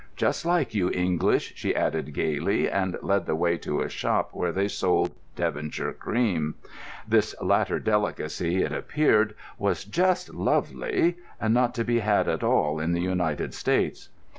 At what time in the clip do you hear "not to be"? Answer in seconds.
11.53-11.99